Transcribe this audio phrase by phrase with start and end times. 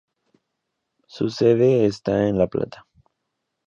[1.05, 2.87] Su sede está en La Plata.